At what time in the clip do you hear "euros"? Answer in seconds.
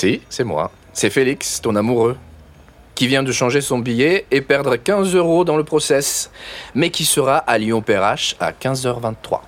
5.16-5.44